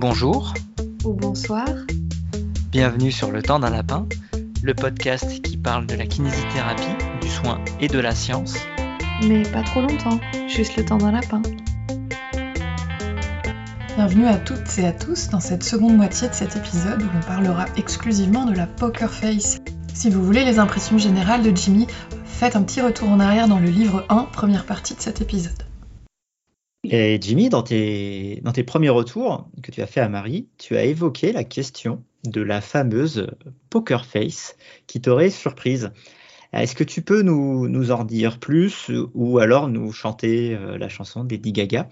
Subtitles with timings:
[0.00, 0.54] Bonjour.
[1.04, 1.66] Ou bonsoir.
[2.70, 4.06] Bienvenue sur Le Temps d'un Lapin,
[4.62, 8.54] le podcast qui parle de la kinésithérapie, du soin et de la science.
[9.26, 11.42] Mais pas trop longtemps, juste le temps d'un lapin.
[13.96, 17.26] Bienvenue à toutes et à tous dans cette seconde moitié de cet épisode où on
[17.26, 19.58] parlera exclusivement de la poker face.
[19.94, 21.88] Si vous voulez les impressions générales de Jimmy,
[22.24, 25.67] faites un petit retour en arrière dans le livre 1, première partie de cet épisode.
[26.90, 30.74] Et Jimmy, dans tes, dans tes premiers retours que tu as fait à Marie, tu
[30.74, 33.26] as évoqué la question de la fameuse
[33.68, 35.92] poker face qui t'aurait surprise.
[36.54, 40.88] Est-ce que tu peux nous, nous, en dire plus ou alors nous chanter euh, la
[40.88, 41.90] chanson d'Eddie Gaga?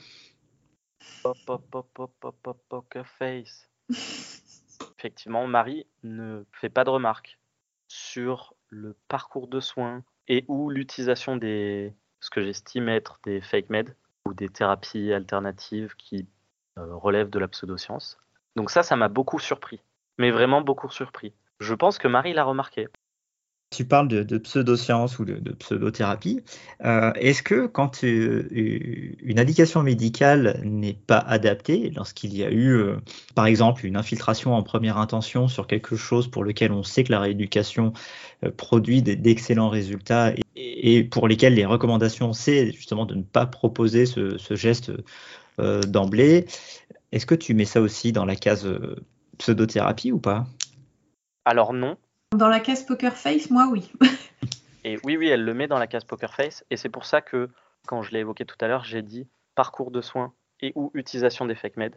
[2.71, 3.69] Poker face.
[4.99, 7.39] Effectivement, Marie ne fait pas de remarques
[7.89, 13.69] sur le parcours de soins et ou l'utilisation des ce que j'estime être des fake
[13.69, 13.95] meds
[14.27, 16.27] ou des thérapies alternatives qui
[16.79, 18.19] euh, relèvent de la pseudoscience.
[18.57, 19.81] Donc ça, ça m'a beaucoup surpris,
[20.19, 21.33] mais vraiment beaucoup surpris.
[21.61, 22.89] Je pense que Marie l'a remarqué.
[23.71, 26.45] Tu parles de, de pseudoscience ou de, de pseudothérapie.
[26.85, 32.95] Euh, Est-ce que quand euh, une indication médicale n'est pas adaptée, lorsqu'il y a eu,
[33.35, 37.13] par exemple, une infiltration en première intention sur quelque chose pour lequel on sait que
[37.13, 37.93] la rééducation
[38.57, 44.39] produit d'excellents résultats et, pour lesquels les recommandations, c'est justement de ne pas proposer ce,
[44.39, 44.91] ce geste
[45.59, 46.47] euh, d'emblée,
[47.13, 48.97] est-ce que tu mets ça aussi dans la case euh,
[49.39, 50.47] pseudothérapie ou pas?
[51.45, 51.97] Alors non,
[52.35, 53.93] dans la case poker face, moi oui.
[54.85, 56.65] et oui, oui, elle le met dans la case poker face.
[56.71, 57.49] Et c'est pour ça que,
[57.87, 61.47] quand je l'ai évoqué tout à l'heure, j'ai dit parcours de soins et ou utilisation
[61.47, 61.97] des fake meds.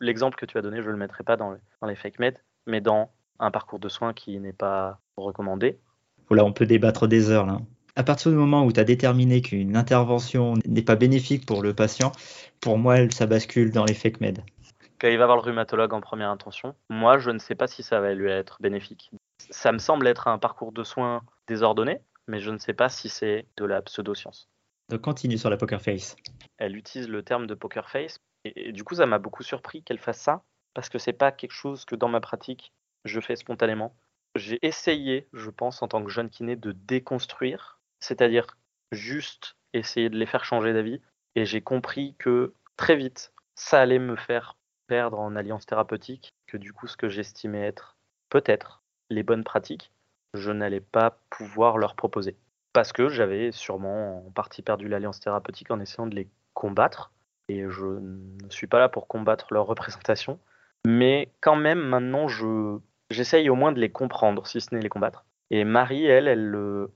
[0.00, 2.38] L'exemple que tu as donné, je ne le mettrai pas dans, dans les fake meds,
[2.66, 5.78] mais dans un parcours de soins qui n'est pas recommandé.
[6.30, 7.46] Là, on peut débattre des heures.
[7.46, 7.60] Là.
[7.94, 11.74] À partir du moment où tu as déterminé qu'une intervention n'est pas bénéfique pour le
[11.74, 12.12] patient,
[12.60, 14.42] pour moi, ça bascule dans les fake meds.
[14.98, 17.82] Quand il va voir le rhumatologue en première intention, moi, je ne sais pas si
[17.82, 19.10] ça va lui être bénéfique
[19.50, 23.08] ça me semble être un parcours de soins désordonné, mais je ne sais pas si
[23.08, 24.48] c'est de la pseudoscience.
[24.88, 26.16] Donc continue sur la poker face.
[26.58, 29.82] Elle utilise le terme de poker face, et, et du coup ça m'a beaucoup surpris
[29.82, 30.42] qu'elle fasse ça,
[30.74, 32.72] parce que c'est pas quelque chose que dans ma pratique
[33.04, 33.96] je fais spontanément.
[34.34, 38.58] J'ai essayé, je pense, en tant que jeune kiné, de déconstruire, c'est-à-dire
[38.90, 41.00] juste essayer de les faire changer d'avis,
[41.34, 46.56] et j'ai compris que très vite, ça allait me faire perdre en alliance thérapeutique, que
[46.56, 47.96] du coup ce que j'estimais être
[48.28, 49.90] peut-être les bonnes pratiques,
[50.34, 52.36] je n'allais pas pouvoir leur proposer.
[52.72, 57.12] Parce que j'avais sûrement en partie perdu l'alliance thérapeutique en essayant de les combattre.
[57.48, 60.38] Et je ne suis pas là pour combattre leur représentation.
[60.86, 62.78] Mais quand même, maintenant, je,
[63.10, 65.24] j'essaye au moins de les comprendre, si ce n'est les combattre.
[65.50, 66.86] Et Marie, elle, elle, elle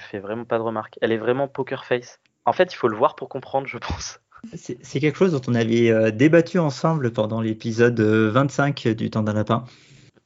[0.00, 0.98] fait vraiment pas de remarques.
[1.00, 2.20] Elle est vraiment poker face.
[2.44, 4.20] En fait, il faut le voir pour comprendre, je pense.
[4.54, 9.64] C'est quelque chose dont on avait débattu ensemble pendant l'épisode 25 du Temps d'un lapin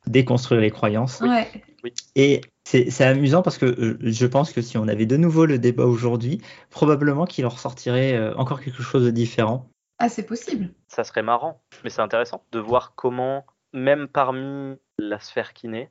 [0.06, 1.20] déconstruire les croyances.
[1.20, 1.46] Ouais.
[1.84, 1.92] Oui.
[2.16, 5.84] Et c'est amusant parce que je pense que si on avait de nouveau le débat
[5.84, 6.40] aujourd'hui,
[6.70, 9.70] probablement qu'il en ressortirait encore quelque chose de différent.
[9.98, 10.70] Ah, c'est possible.
[10.88, 15.90] Ça serait marrant, mais c'est intéressant de voir comment, même parmi la sphère kiné,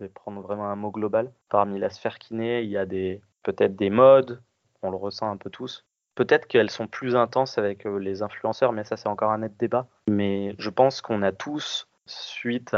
[0.00, 3.76] vais prendre vraiment un mot global, parmi la sphère kiné, il y a des peut-être
[3.76, 4.42] des modes,
[4.82, 5.84] on le ressent un peu tous.
[6.14, 9.86] Peut-être qu'elles sont plus intenses avec les influenceurs, mais ça c'est encore un net débat.
[10.08, 12.74] Mais je pense qu'on a tous suite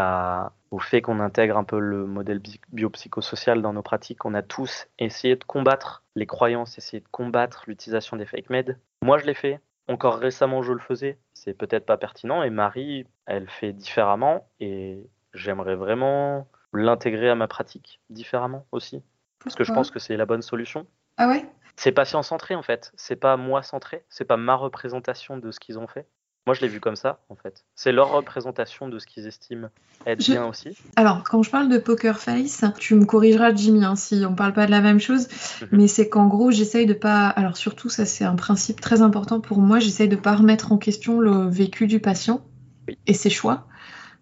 [0.70, 2.40] au fait qu'on intègre un peu le modèle
[2.72, 7.64] biopsychosocial dans nos pratiques, on a tous essayé de combattre les croyances, essayé de combattre
[7.66, 8.76] l'utilisation des fake meds.
[9.02, 9.60] Moi, je l'ai fait.
[9.88, 11.18] Encore récemment, je le faisais.
[11.34, 12.42] C'est peut-être pas pertinent.
[12.42, 14.46] Et Marie, elle fait différemment.
[14.60, 19.02] Et j'aimerais vraiment l'intégrer à ma pratique différemment aussi.
[19.44, 20.86] Parce que je pense que c'est la bonne solution.
[21.16, 21.44] Ah ouais?
[21.76, 22.92] C'est patient centré en fait.
[22.96, 24.04] C'est pas moi centré.
[24.08, 26.06] C'est pas ma représentation de ce qu'ils ont fait.
[26.44, 27.64] Moi, je l'ai vu comme ça, en fait.
[27.76, 29.68] C'est leur représentation de ce qu'ils estiment
[30.06, 30.76] être Je- bien aussi.
[30.96, 34.52] Alors, quand je parle de poker face, tu me corrigeras, Jimmy, hein, si on parle
[34.52, 35.28] pas de la même chose,
[35.62, 35.68] Mhm.
[35.70, 37.28] mais c'est qu'en gros, j'essaye de pas.
[37.28, 40.78] Alors, surtout, ça, c'est un principe très important pour moi, j'essaye de pas remettre en
[40.78, 42.40] question le vécu du patient
[42.88, 42.98] Oui.
[43.06, 43.68] et ses choix.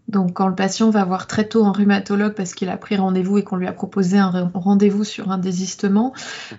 [0.09, 3.39] Donc, quand le patient va voir très tôt un rhumatologue parce qu'il a pris rendez-vous
[3.39, 6.13] et qu'on lui a proposé un re- rendez-vous sur un désistement,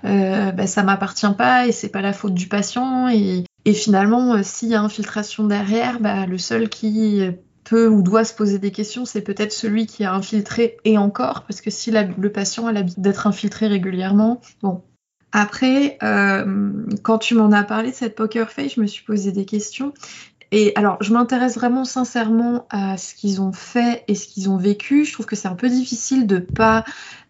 [0.06, 3.10] euh, bah, ça m'appartient pas et c'est pas la faute du patient.
[3.10, 7.22] Et, et finalement, euh, s'il y a infiltration derrière, bah, le seul qui
[7.64, 11.44] peut ou doit se poser des questions, c'est peut-être celui qui a infiltré et encore,
[11.44, 14.82] parce que si la- le patient a l'habitude d'être infiltré régulièrement, bon.
[15.34, 16.74] Après, euh,
[17.04, 19.94] quand tu m'en as parlé de cette poker face, je me suis posé des questions.
[20.52, 24.58] Et alors, je m'intéresse vraiment sincèrement à ce qu'ils ont fait et ce qu'ils ont
[24.58, 25.06] vécu.
[25.06, 26.84] Je trouve que c'est un peu difficile de pas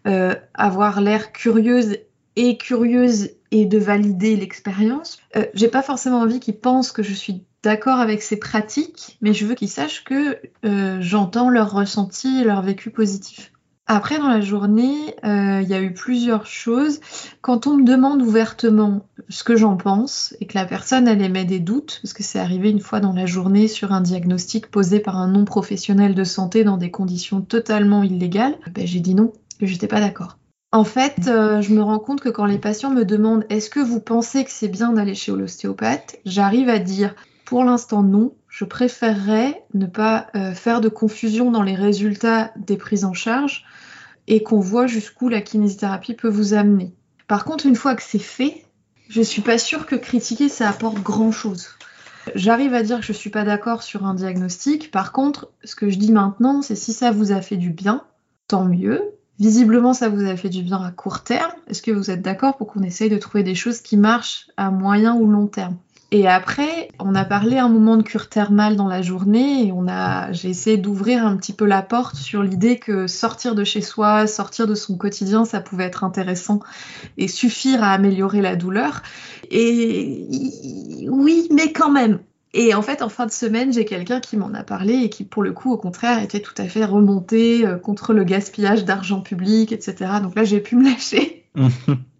[0.08, 1.98] euh, avoir l'air curieuse
[2.34, 5.18] et curieuse et de valider l'expérience.
[5.36, 9.32] Euh, J'ai pas forcément envie qu'ils pensent que je suis d'accord avec ces pratiques, mais
[9.34, 13.51] je veux qu'ils sachent que euh, j'entends leur ressenti et leur vécu positif.
[13.94, 17.00] Après, dans la journée, euh, il y a eu plusieurs choses.
[17.42, 21.44] Quand on me demande ouvertement ce que j'en pense et que la personne, elle émet
[21.44, 24.98] des doutes, parce que c'est arrivé une fois dans la journée sur un diagnostic posé
[24.98, 29.66] par un non-professionnel de santé dans des conditions totalement illégales, ben, j'ai dit non, que
[29.66, 30.38] j'étais pas d'accord.
[30.72, 33.80] En fait, euh, je me rends compte que quand les patients me demandent est-ce que
[33.80, 37.14] vous pensez que c'est bien d'aller chez l'ostéopathe, j'arrive à dire
[37.44, 42.76] pour l'instant non, je préférerais ne pas euh, faire de confusion dans les résultats des
[42.76, 43.64] prises en charge
[44.26, 46.92] et qu'on voit jusqu'où la kinésithérapie peut vous amener.
[47.28, 48.66] Par contre, une fois que c'est fait,
[49.08, 51.68] je ne suis pas sûre que critiquer ça apporte grand-chose.
[52.34, 54.90] J'arrive à dire que je ne suis pas d'accord sur un diagnostic.
[54.90, 58.04] Par contre, ce que je dis maintenant, c'est si ça vous a fait du bien,
[58.48, 59.02] tant mieux.
[59.40, 61.52] Visiblement, ça vous a fait du bien à court terme.
[61.68, 64.70] Est-ce que vous êtes d'accord pour qu'on essaye de trouver des choses qui marchent à
[64.70, 65.78] moyen ou long terme?
[66.14, 69.86] Et après, on a parlé un moment de cure thermale dans la journée on
[70.32, 74.26] j'ai essayé d'ouvrir un petit peu la porte sur l'idée que sortir de chez soi,
[74.26, 76.60] sortir de son quotidien, ça pouvait être intéressant
[77.16, 79.02] et suffire à améliorer la douleur.
[79.50, 80.26] Et
[81.08, 82.18] oui, mais quand même.
[82.52, 85.24] Et en fait, en fin de semaine, j'ai quelqu'un qui m'en a parlé et qui,
[85.24, 89.22] pour le coup, au contraire, était tout à fait remonté euh, contre le gaspillage d'argent
[89.22, 90.20] public, etc.
[90.22, 91.46] Donc là, j'ai pu me lâcher.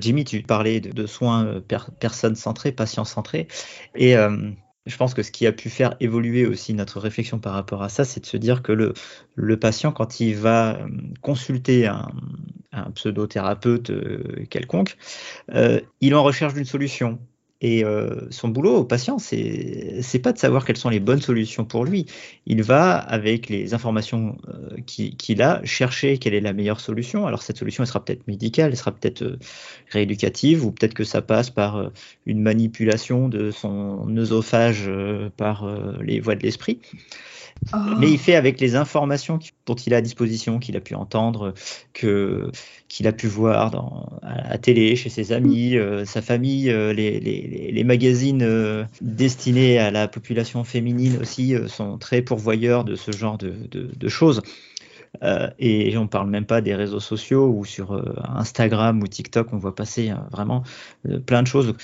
[0.00, 1.60] Jimmy, tu parlais de, soins euh,
[2.00, 3.48] personnes centrés, patients centrés.
[3.94, 4.50] Et euh,
[4.86, 7.88] je pense que ce qui a pu faire évoluer aussi notre réflexion par rapport à
[7.88, 10.88] ça, c'est de se dire que le, patient, quand il va euh,
[11.22, 12.10] consulter un,
[12.96, 13.92] pseudothérapeute
[14.50, 14.96] quelconque,
[16.00, 17.20] il en recherche d'une solution.
[17.66, 21.22] Et euh, son boulot au patient, c'est c'est pas de savoir quelles sont les bonnes
[21.22, 22.04] solutions pour lui.
[22.44, 27.26] Il va, avec les informations euh, qu'il a, chercher quelle est la meilleure solution.
[27.26, 29.38] Alors cette solution, elle sera peut-être médicale, elle sera peut-être euh,
[29.88, 31.90] rééducative, ou peut-être que ça passe par
[32.26, 34.90] une manipulation de son œsophage
[35.38, 35.66] par
[36.02, 36.80] les voies de l'esprit.
[37.72, 37.76] Oh.
[37.98, 41.54] Mais il fait avec les informations dont il a à disposition, qu'il a pu entendre,
[41.92, 42.50] que
[42.88, 46.92] qu'il a pu voir dans, à la télé, chez ses amis, euh, sa famille, euh,
[46.92, 52.94] les, les, les, magazines euh, destinés à la population féminine aussi sont très pourvoyeurs de
[52.94, 54.42] ce genre de, de, de choses.
[55.58, 59.58] et on ne parle même pas des réseaux sociaux ou sur Instagram ou TikTok, on
[59.58, 60.64] voit passer vraiment
[61.26, 61.74] plein de choses.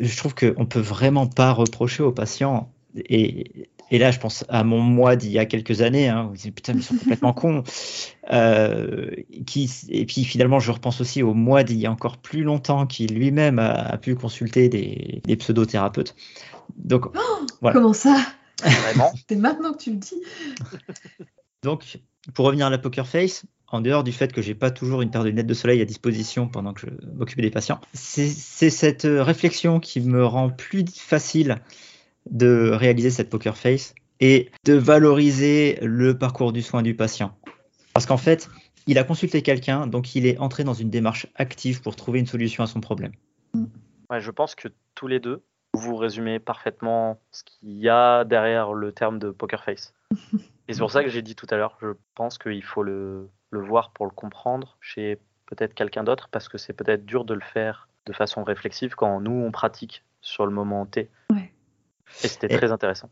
[0.00, 4.44] Je trouve qu'on ne peut vraiment pas reprocher aux patients et et là, je pense
[4.48, 7.32] à mon moi d'il y a quelques années, hein, où ils putain, ils sont complètement
[7.34, 7.62] cons.
[8.30, 9.10] Euh,
[9.46, 12.86] qui, et puis finalement, je repense aussi au moi d'il y a encore plus longtemps,
[12.86, 16.14] qui lui-même a, pu consulter des, des pseudothérapeutes.
[16.76, 17.78] Donc, oh, voilà.
[17.78, 18.16] Comment ça?
[18.62, 19.12] Vraiment?
[19.28, 20.22] C'est maintenant que tu le dis.
[21.62, 21.98] Donc,
[22.34, 25.10] pour revenir à la poker face, en dehors du fait que j'ai pas toujours une
[25.10, 28.28] paire de lunettes de soleil à disposition pendant que je m'occupe des patients, c'est
[28.70, 31.58] cette réflexion qui me rend plus facile
[32.30, 37.36] de réaliser cette poker face et de valoriser le parcours du soin du patient.
[37.94, 38.48] Parce qu'en fait,
[38.86, 42.26] il a consulté quelqu'un, donc il est entré dans une démarche active pour trouver une
[42.26, 43.12] solution à son problème.
[44.18, 45.42] je pense que tous les deux,
[45.74, 49.94] vous résumez parfaitement ce qu'il y a derrière le terme de poker face.
[50.68, 53.28] Et c'est pour ça que j'ai dit tout à l'heure, je pense qu'il faut le,
[53.50, 57.32] le, voir pour le comprendre chez peut-être quelqu'un d'autre, parce que c'est peut-être dur de
[57.32, 61.08] le faire de façon réflexive quand nous, on pratique sur le moment T.
[61.30, 61.37] Ouais.
[62.24, 63.10] Et c'était très intéressant.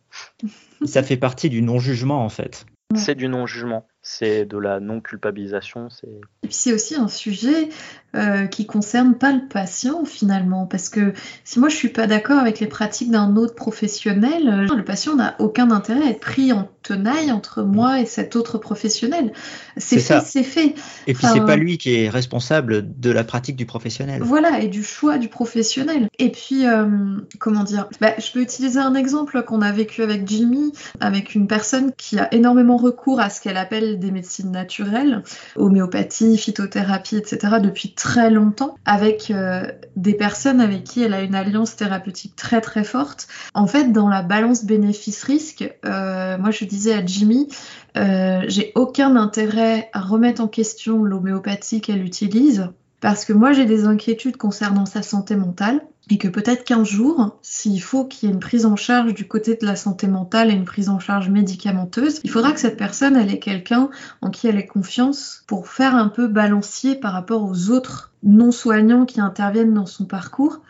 [0.84, 2.66] Ça fait partie du non-jugement en fait.
[2.94, 5.88] C'est du non-jugement c'est de la non-culpabilisation.
[6.04, 7.70] Et puis c'est aussi un sujet
[8.14, 12.38] euh, qui concerne pas le patient finalement, parce que si moi je suis pas d'accord
[12.38, 16.52] avec les pratiques d'un autre professionnel, euh, le patient n'a aucun intérêt à être pris
[16.52, 19.32] en tenaille entre moi et cet autre professionnel.
[19.76, 20.76] C'est fait, c'est fait.
[21.08, 24.22] Et puis c'est pas lui qui est responsable de la pratique du professionnel.
[24.22, 26.08] Voilà, et du choix du professionnel.
[26.20, 27.88] Et puis, euh, comment dire?
[28.00, 32.20] Bah, Je peux utiliser un exemple qu'on a vécu avec Jimmy, avec une personne qui
[32.20, 35.22] a énormément recours à ce qu'elle appelle des médecines naturelles,
[35.56, 41.34] homéopathie, phytothérapie, etc., depuis très longtemps, avec euh, des personnes avec qui elle a une
[41.34, 43.28] alliance thérapeutique très très forte.
[43.54, 47.48] En fait, dans la balance bénéfice-risque, euh, moi je disais à Jimmy,
[47.96, 52.68] euh, j'ai aucun intérêt à remettre en question l'homéopathie qu'elle utilise
[53.00, 57.36] parce que moi j'ai des inquiétudes concernant sa santé mentale et que peut-être qu'un jour,
[57.42, 60.50] s'il faut qu'il y ait une prise en charge du côté de la santé mentale
[60.50, 64.30] et une prise en charge médicamenteuse, il faudra que cette personne, elle ait quelqu'un en
[64.30, 69.20] qui elle ait confiance pour faire un peu balancier par rapport aux autres non-soignants qui
[69.20, 70.60] interviennent dans son parcours.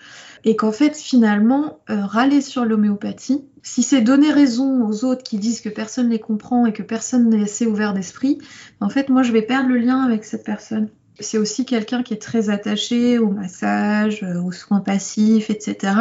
[0.45, 5.38] Et qu'en fait, finalement, euh, râler sur l'homéopathie, si c'est donner raison aux autres qui
[5.38, 8.38] disent que personne ne les comprend et que personne n'est assez ouvert d'esprit,
[8.81, 10.88] en fait, moi, je vais perdre le lien avec cette personne.
[11.21, 15.95] C'est aussi quelqu'un qui est très attaché au massage, euh, aux soins passifs, etc.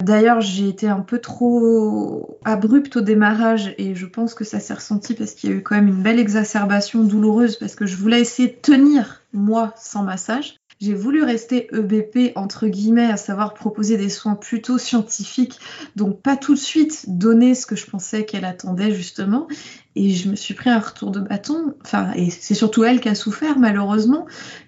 [0.00, 4.74] D'ailleurs, j'ai été un peu trop abrupte au démarrage et je pense que ça s'est
[4.74, 7.96] ressenti parce qu'il y a eu quand même une belle exacerbation douloureuse parce que je
[7.96, 10.56] voulais essayer de tenir moi sans massage.
[10.80, 15.60] J'ai voulu rester EBP entre guillemets, à savoir proposer des soins plutôt scientifiques,
[15.94, 19.46] donc pas tout de suite donner ce que je pensais qu'elle attendait justement.
[19.94, 21.74] Et je me suis pris un retour de bâton.
[21.84, 24.24] Enfin, et c'est surtout elle qui a souffert malheureusement,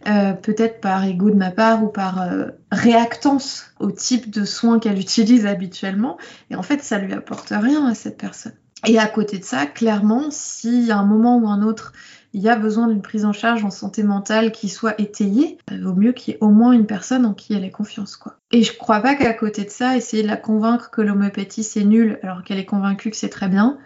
[0.06, 4.80] euh, peut-être par ego de ma part ou par euh, réactance au type de soins
[4.80, 6.18] qu'elle utilise habituellement.
[6.50, 8.52] Et en fait, ça lui apporte rien à cette personne.
[8.86, 10.28] Et à côté de ça, clairement,
[10.64, 11.92] y a un moment ou un autre,
[12.32, 15.78] il y a besoin d'une prise en charge en santé mentale qui soit étayée, il
[15.78, 18.16] euh, vaut mieux qu'il y ait au moins une personne en qui elle ait confiance.
[18.16, 18.36] Quoi.
[18.50, 21.84] Et je crois pas qu'à côté de ça, essayer de la convaincre que l'homéopathie c'est
[21.84, 23.78] nul alors qu'elle est convaincue que c'est très bien,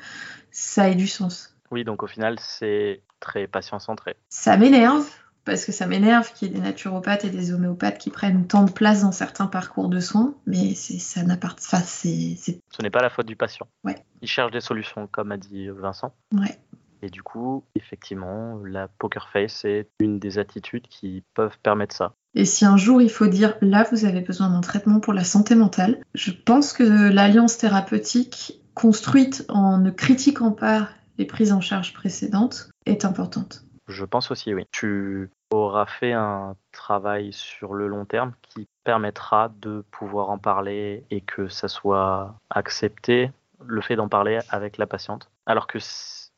[0.51, 1.57] ça ait du sens.
[1.71, 4.17] Oui, donc au final, c'est très patient-centré.
[4.29, 5.07] Ça m'énerve,
[5.47, 8.65] parce que ça m'énerve qu'il y ait des naturopathes et des homéopathes qui prennent tant
[8.65, 13.11] de place dans certains parcours de soins, mais ça n'appartient c'est, Ce n'est pas la
[13.11, 13.67] faute du patient.
[13.85, 13.95] Ouais.
[14.23, 16.15] Il cherche des solutions, comme a dit Vincent.
[16.33, 16.59] Ouais.
[17.03, 22.15] Et du coup, effectivement, la poker face est une des attitudes qui peuvent permettre ça.
[22.35, 25.25] Et si un jour il faut dire là vous avez besoin d'un traitement pour la
[25.25, 31.63] santé mentale, je pense que l'alliance thérapeutique construite en ne critiquant pas les prises en
[31.63, 33.65] charge précédentes est importante.
[33.89, 34.65] Je pense aussi, oui.
[34.73, 41.05] Tu auras fait un travail sur le long terme qui permettra de pouvoir en parler
[41.11, 43.31] et que ça soit accepté,
[43.65, 45.31] le fait d'en parler avec la patiente.
[45.47, 45.79] Alors que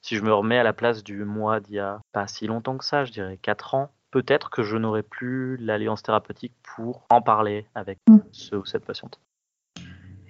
[0.03, 2.79] si je me remets à la place du mois d'il y a pas si longtemps
[2.79, 7.21] que ça, je dirais 4 ans, peut-être que je n'aurais plus l'alliance thérapeutique pour en
[7.21, 8.19] parler avec mm.
[8.33, 9.21] ce ou cette patiente.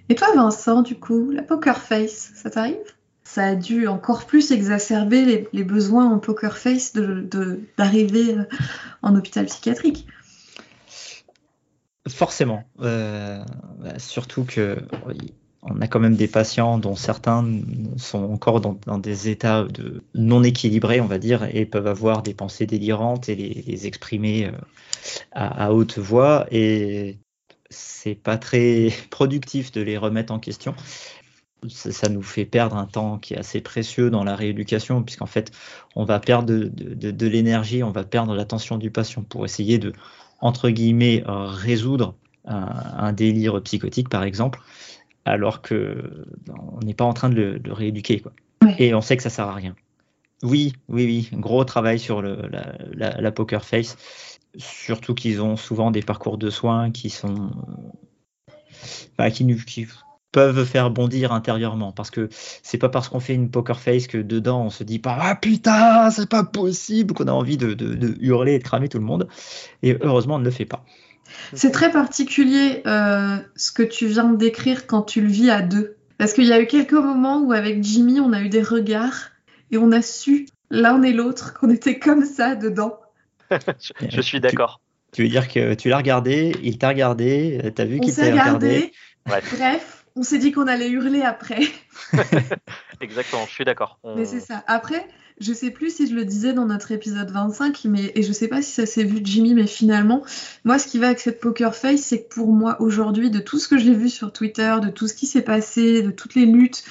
[0.09, 2.77] Et toi, Vincent, du coup, la poker face, ça t'arrive?
[3.23, 8.45] Ça a dû encore plus exacerber les, besoins en poker face d'arriver de, euh,
[9.03, 10.07] en hôpital psychiatrique.
[12.07, 12.63] Forcément.
[12.79, 13.43] Euh,
[13.77, 14.77] bah, surtout que
[15.61, 17.45] on a quand même des patients dont certains
[17.97, 19.67] sont encore dans, des états
[20.15, 24.51] non équilibrés, on va dire, et peuvent avoir des pensées délirantes et les, exprimer euh,
[25.33, 26.45] à, haute voix.
[26.51, 27.17] Et
[27.69, 30.75] c'est pas très productif de les remettre en question.
[31.67, 35.51] Ça, nous fait perdre un temps qui est assez précieux dans la rééducation, puisqu'en fait,
[35.93, 39.91] on va perdre de, l'énergie, on va perdre l'attention du patient pour essayer de,
[40.39, 44.61] entre guillemets, résoudre un délire psychotique, par exemple
[45.29, 48.19] alors que on n'est pas en train de le, rééduquer.
[48.19, 48.33] Quoi.
[48.77, 49.75] Et on sait que ça sert à rien.
[50.41, 53.97] Oui, oui, oui, gros travail sur la, poker face,
[54.57, 57.51] surtout qu'ils ont souvent des parcours de soins qui sont
[59.17, 59.87] bah, qui, qui,
[60.31, 64.19] peuvent faire bondir intérieurement parce que c'est pas parce qu'on fait une poker face que
[64.19, 68.15] dedans on se dit pas ah putain c'est pas possible qu'on a envie de, de,
[68.19, 69.27] hurler et de cramer tout le monde
[69.81, 70.85] et heureusement on ne le fait pas.
[71.53, 75.61] C'est très particulier euh, ce que tu viens de décrire quand tu le vis à
[75.61, 75.97] deux.
[76.17, 79.29] Parce qu'il y a eu quelques moments où avec Jimmy, on a eu des regards
[79.71, 82.99] et on a su, l'un et l'autre, qu'on était comme ça dedans.
[84.09, 84.81] je, suis d'accord.
[85.11, 88.91] Tu, veux dire que tu l'as regardé, il t'a regardé, t'as vu qu'il t'a regardé.
[89.25, 91.61] Bref, on s'est dit qu'on allait hurler après.
[93.01, 93.99] Exactement, je suis d'accord.
[94.15, 94.63] Mais c'est ça.
[94.67, 95.07] Après,
[95.39, 98.47] je sais plus si je le disais dans notre épisode 25, mais, et je sais
[98.47, 100.23] pas si ça s'est vu Jimmy, mais finalement,
[100.65, 103.59] moi, ce qui va avec cette poker face, c'est que pour moi, aujourd'hui, de tout
[103.59, 106.45] ce que j'ai vu sur Twitter, de tout ce qui s'est passé, de toutes les
[106.45, 106.83] luttes,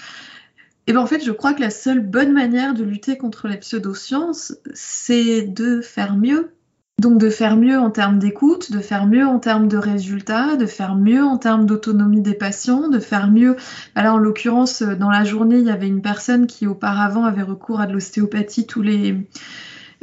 [0.86, 3.46] et eh ben en fait, je crois que la seule bonne manière de lutter contre
[3.46, 6.50] les pseudosciences, c'est de faire mieux,
[6.98, 10.66] donc de faire mieux en termes d'écoute, de faire mieux en termes de résultats, de
[10.66, 13.56] faire mieux en termes d'autonomie des patients, de faire mieux.
[13.94, 17.80] Alors en l'occurrence, dans la journée, il y avait une personne qui auparavant avait recours
[17.80, 19.28] à de l'ostéopathie tous les.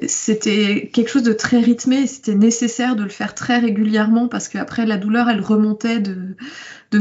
[0.08, 4.86] C'était quelque chose de très rythmé c'était nécessaire de le faire très régulièrement parce qu'après
[4.86, 6.36] la douleur elle remontait de,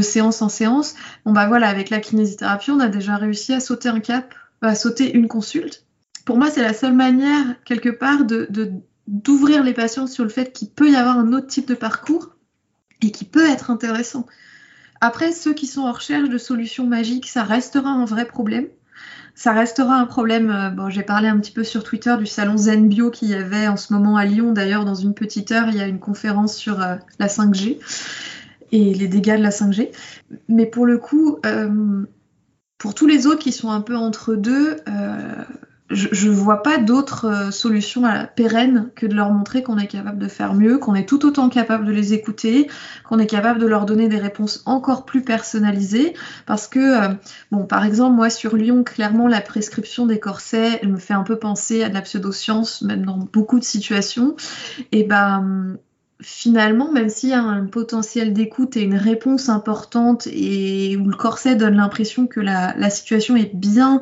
[0.01, 0.95] séance en séance.
[1.25, 4.75] Bon bah voilà, avec la kinésithérapie, on a déjà réussi à sauter un cap, à
[4.75, 5.85] sauter une consulte.
[6.25, 8.49] Pour moi, c'est la seule manière, quelque part, de
[9.07, 12.35] d'ouvrir les patients sur le fait qu'il peut y avoir un autre type de parcours
[13.01, 14.25] et qui peut être intéressant.
[15.01, 18.67] Après, ceux qui sont en recherche de solutions magiques, ça restera un vrai problème.
[19.35, 20.49] Ça restera un problème.
[20.49, 23.33] Euh, bon, j'ai parlé un petit peu sur Twitter du salon Zen Bio qu'il y
[23.33, 24.53] avait en ce moment à Lyon.
[24.53, 27.77] D'ailleurs, dans une petite heure, il y a une conférence sur euh, la 5G
[28.71, 29.89] et les dégâts de la 5G.
[30.47, 32.05] Mais pour le coup, euh,
[32.77, 34.77] pour tous les autres qui sont un peu entre deux,
[35.91, 39.85] je ne vois pas d'autre euh, solution la pérenne que de leur montrer qu'on est
[39.85, 42.67] capable de faire mieux, qu'on est tout autant capable de les écouter,
[43.07, 46.15] qu'on est capable de leur donner des réponses encore plus personnalisées.
[46.47, 50.97] Parce que, euh, par exemple, moi sur Lyon, clairement, la prescription des corsets, elle me
[50.97, 54.35] fait un peu penser à de la pseudoscience, même dans beaucoup de situations.
[54.91, 55.77] Et ben,
[56.19, 61.15] finalement, même s'il y a un potentiel d'écoute et une réponse importante et où le
[61.15, 64.01] corset donne l'impression que la situation est bien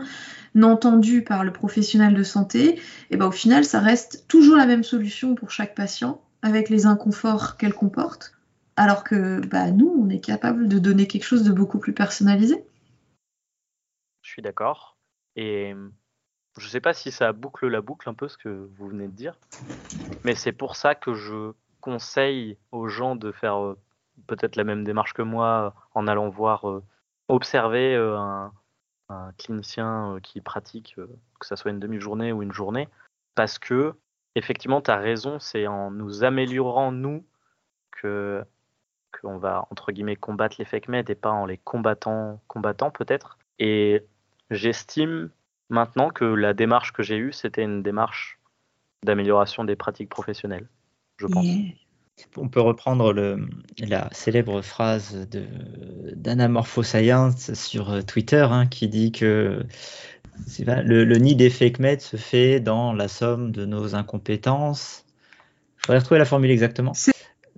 [0.61, 2.79] entendu par le professionnel de santé,
[3.09, 6.85] et ben au final, ça reste toujours la même solution pour chaque patient, avec les
[6.85, 8.33] inconforts qu'elle comporte,
[8.75, 12.63] alors que bah, nous, on est capable de donner quelque chose de beaucoup plus personnalisé.
[14.21, 14.97] Je suis d'accord.
[15.35, 15.73] Et
[16.57, 19.07] je ne sais pas si ça boucle la boucle un peu ce que vous venez
[19.07, 19.35] de dire,
[20.23, 23.77] mais c'est pour ça que je conseille aux gens de faire euh,
[24.27, 26.83] peut-être la même démarche que moi en allant voir, euh,
[27.27, 28.53] observer euh, un,
[29.13, 31.07] un clinicien euh, qui pratique, euh,
[31.39, 32.89] que ce soit une demi-journée ou une journée,
[33.35, 33.93] parce que
[34.35, 37.25] effectivement, tu as raison, c'est en nous améliorant, nous,
[37.91, 38.43] que
[39.21, 43.37] qu'on va, entre guillemets, combattre les fake med et pas en les combattant, combattant peut-être.
[43.59, 44.03] Et
[44.49, 45.29] j'estime
[45.69, 48.39] maintenant que la démarche que j'ai eue, c'était une démarche
[49.03, 50.67] d'amélioration des pratiques professionnelles,
[51.17, 51.45] je pense.
[52.37, 53.47] On peut reprendre le,
[53.79, 55.27] la célèbre phrase
[56.15, 59.63] d'Anamorphoscience sur euh, Twitter hein, qui dit que
[60.59, 65.05] le, le, nid des fake meds se fait dans la somme de nos incompétences.
[65.77, 66.93] Il faudrait retrouver la formule exactement.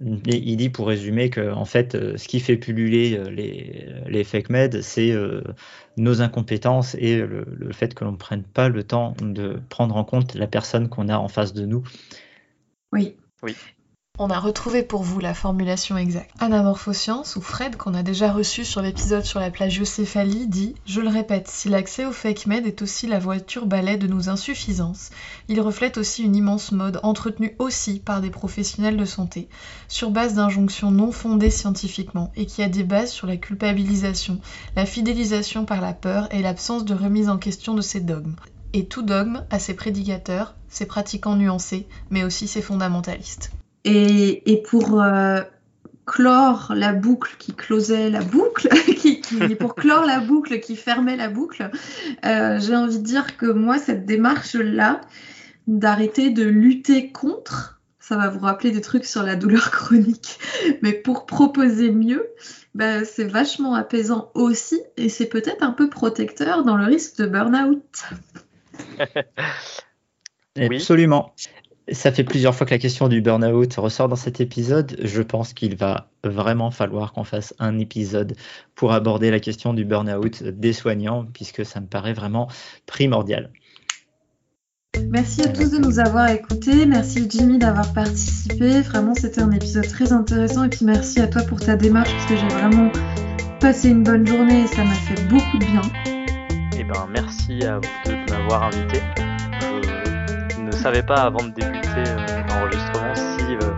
[0.01, 4.23] il dit pour résumer que en fait, euh, ce qui fait pulluler euh, les, les
[4.23, 5.13] fake meds, c'est
[5.97, 9.95] nos incompétences et le, le fait que l'on ne prenne pas le temps de prendre
[9.95, 11.83] en compte la personne qu'on a en face de nous.
[12.91, 13.15] Oui.
[13.43, 13.55] Oui.
[14.17, 16.31] On a retrouvé pour vous la formulation exacte.
[16.39, 21.09] Anamorphoscience, ou Fred, qu'on a déjà reçu sur l'épisode sur la plagiocéphalie, dit Je le
[21.09, 25.09] répète, si l'accès au fake med est aussi la voiture balai de nos insuffisances,
[25.49, 29.49] il reflète aussi une immense mode entretenue aussi par des professionnels de santé,
[29.89, 34.39] sur base d'injonctions non fondées scientifiquement et qui a des bases sur la culpabilisation,
[34.77, 38.35] la fidélisation par la peur et l'absence de remise en question de ces dogmes.
[38.71, 43.51] Et tout dogme a ses prédicateurs, ses pratiquants nuancés, mais aussi ses fondamentalistes.
[43.87, 45.41] Et, pour euh,
[46.05, 49.21] clore la boucle qui closait la boucle, qui,
[49.59, 51.69] pour clore la boucle qui fermait la boucle,
[52.25, 55.01] euh, j'ai envie de dire que moi, cette démarche-là,
[55.67, 60.39] d'arrêter de lutter contre, ça va vous rappeler des trucs sur la douleur chronique,
[60.81, 62.27] mais pour proposer mieux,
[62.75, 67.25] bah, c'est vachement apaisant aussi et c'est peut-être un peu protecteur dans le risque de
[67.25, 68.03] burn-out.
[70.57, 71.33] Absolument.
[71.91, 74.97] Ça fait plusieurs fois que la question du burn-out ressort dans cet épisode.
[75.03, 78.35] Je pense qu'il va vraiment falloir qu'on fasse un épisode
[78.73, 82.49] pour aborder la question du burn-out des soignants, puisque ça me paraît vraiment
[82.87, 83.51] primordial.
[85.09, 86.85] Merci à tous de nous avoir écoutés.
[86.85, 88.81] Merci Jimmy d'avoir participé.
[88.81, 90.63] Vraiment, c'était un épisode très intéressant.
[90.63, 92.91] Et puis merci à toi pour ta démarche, parce que j'ai vraiment
[93.59, 95.81] passé une bonne journée et ça m'a fait beaucoup de bien.
[96.77, 99.01] Eh ben, merci à vous deux de m'avoir invité.
[100.85, 103.71] Je ne savais pas avant de débuter euh, l'enregistrement si euh,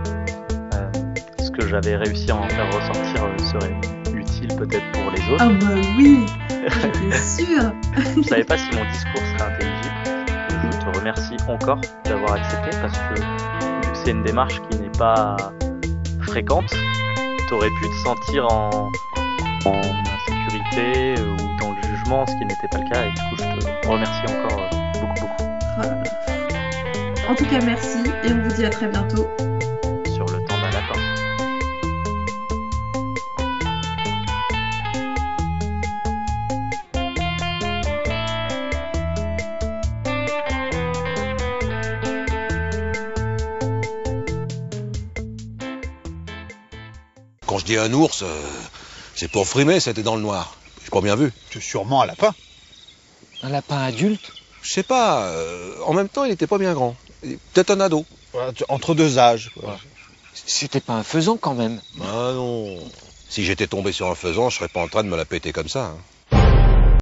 [0.73, 0.91] euh,
[1.39, 3.73] ce que j'avais réussi à en faire ressortir serait
[4.13, 5.37] utile peut-être pour les autres.
[5.39, 7.71] Ah bah oui, j'étais sûr.
[8.17, 9.95] Je savais pas si mon discours serait intelligible.
[10.69, 13.21] Je te remercie encore d'avoir accepté parce que
[13.93, 15.37] c'est une démarche qui n'est pas
[16.19, 16.75] fréquente,
[17.47, 18.91] tu aurais pu te sentir en,
[19.63, 19.81] en
[20.13, 23.05] insécurité ou dans le jugement, ce qui n'était pas le cas.
[23.05, 26.26] Et du coup, je te remercie encore beaucoup, beaucoup.
[27.29, 29.27] En tout cas, merci et on vous dit à très bientôt.
[30.15, 30.93] Sur le temps d'un lapin.
[47.45, 48.27] Quand je dis un ours, euh,
[49.15, 50.55] c'est pour frimer, c'était dans le noir.
[50.81, 51.33] J'ai pas bien vu.
[51.51, 52.33] C'est sûrement un lapin.
[53.43, 54.31] Un lapin adulte?
[54.61, 56.95] Je sais pas, euh, en même temps, il était pas bien grand.
[57.21, 58.05] Peut-être un ado.
[58.69, 59.51] Entre deux âges.
[60.33, 61.81] C'était pas un faisan quand même.
[62.01, 62.77] Ah non.
[63.29, 65.51] Si j'étais tombé sur un faisan, je serais pas en train de me la péter
[65.51, 65.85] comme ça.
[65.85, 65.97] hein.